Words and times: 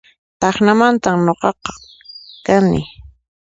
Tacnamantan 0.39 1.17
nuqaqa 1.25 1.73
kani 2.45 2.81